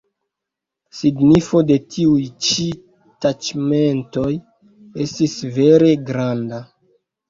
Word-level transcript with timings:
Signifo 0.99 1.61
de 1.73 1.77
tiuj 1.97 2.25
ĉi 2.47 2.67
taĉmentoj 3.29 4.29
estis 5.09 5.41
vere 5.63 5.97
granda. 6.13 6.69